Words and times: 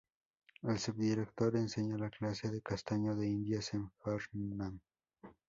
El 0.63 0.79
subdirector 0.79 1.55
enseña 1.57 1.95
la 1.95 2.09
clase 2.09 2.49
de 2.49 2.59
Castaño 2.63 3.15
de 3.15 3.27
Indias 3.27 3.71
en 3.75 3.91
Farnham. 3.99 4.79